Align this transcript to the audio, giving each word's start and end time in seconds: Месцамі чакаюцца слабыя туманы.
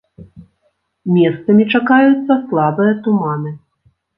Месцамі 1.17 1.63
чакаюцца 1.75 2.33
слабыя 2.49 2.93
туманы. 3.05 3.57